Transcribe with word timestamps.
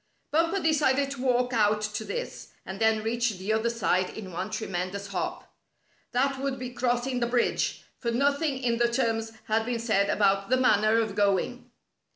Bumper 0.31 0.59
decided 0.59 1.11
to 1.11 1.21
walk 1.21 1.53
out 1.53 1.81
to 1.81 2.03
this, 2.03 2.47
and 2.65 2.79
then 2.81 3.03
reach 3.03 3.37
the 3.37 3.53
other 3.53 3.69
side 3.69 4.09
in 4.17 4.31
one 4.31 4.49
tremendous 4.49 5.05
hop. 5.09 5.53
That 6.11 6.39
would 6.41 6.57
be 6.57 6.71
crossing 6.71 7.19
the 7.19 7.27
bridge, 7.27 7.83
for 7.99 8.09
nothing 8.09 8.57
in 8.57 8.79
the 8.79 8.91
terms 8.91 9.31
had 9.45 9.63
been 9.63 9.77
said 9.77 10.09
about 10.09 10.49
the 10.49 10.57
manner 10.57 10.99
of 10.99 11.13
going. 11.13 11.69